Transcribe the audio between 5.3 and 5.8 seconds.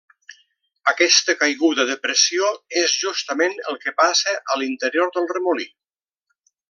remolí.